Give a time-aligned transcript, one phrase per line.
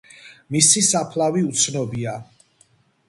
[0.55, 2.19] მისი საფლავი უცნობია.